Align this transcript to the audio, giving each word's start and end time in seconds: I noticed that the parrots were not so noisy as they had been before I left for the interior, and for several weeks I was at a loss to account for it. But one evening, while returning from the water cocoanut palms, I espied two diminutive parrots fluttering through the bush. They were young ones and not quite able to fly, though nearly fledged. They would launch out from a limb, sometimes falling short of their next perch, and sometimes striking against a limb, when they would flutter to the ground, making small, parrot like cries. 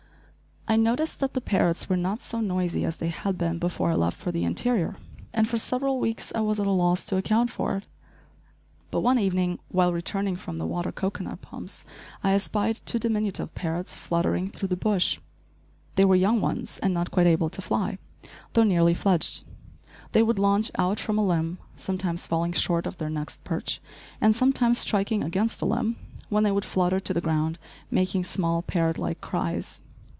I 0.67 0.77
noticed 0.77 1.19
that 1.19 1.33
the 1.33 1.41
parrots 1.41 1.89
were 1.89 1.97
not 1.97 2.21
so 2.21 2.39
noisy 2.39 2.85
as 2.85 2.95
they 2.97 3.09
had 3.09 3.37
been 3.37 3.59
before 3.59 3.91
I 3.91 3.95
left 3.95 4.15
for 4.15 4.31
the 4.31 4.45
interior, 4.45 4.95
and 5.33 5.45
for 5.45 5.57
several 5.57 5.99
weeks 5.99 6.31
I 6.33 6.39
was 6.39 6.61
at 6.61 6.65
a 6.67 6.71
loss 6.71 7.03
to 7.05 7.17
account 7.17 7.49
for 7.49 7.75
it. 7.75 7.83
But 8.89 9.01
one 9.01 9.19
evening, 9.19 9.59
while 9.67 9.91
returning 9.91 10.37
from 10.37 10.59
the 10.59 10.65
water 10.65 10.93
cocoanut 10.93 11.41
palms, 11.41 11.83
I 12.23 12.31
espied 12.31 12.79
two 12.85 12.99
diminutive 12.99 13.53
parrots 13.53 13.97
fluttering 13.97 14.49
through 14.49 14.69
the 14.69 14.77
bush. 14.77 15.19
They 15.95 16.05
were 16.05 16.15
young 16.15 16.39
ones 16.39 16.79
and 16.81 16.93
not 16.93 17.11
quite 17.11 17.27
able 17.27 17.49
to 17.49 17.61
fly, 17.61 17.97
though 18.53 18.63
nearly 18.63 18.93
fledged. 18.93 19.43
They 20.13 20.23
would 20.23 20.39
launch 20.39 20.71
out 20.77 21.01
from 21.01 21.17
a 21.17 21.25
limb, 21.25 21.57
sometimes 21.75 22.27
falling 22.27 22.53
short 22.53 22.87
of 22.87 22.97
their 22.97 23.09
next 23.09 23.43
perch, 23.43 23.81
and 24.21 24.33
sometimes 24.33 24.77
striking 24.77 25.21
against 25.21 25.61
a 25.61 25.65
limb, 25.65 25.97
when 26.29 26.45
they 26.45 26.51
would 26.51 26.63
flutter 26.63 27.01
to 27.01 27.13
the 27.13 27.19
ground, 27.19 27.59
making 27.89 28.23
small, 28.23 28.61
parrot 28.61 28.97
like 28.97 29.19
cries. 29.19 29.83